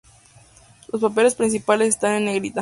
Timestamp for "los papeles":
0.91-1.35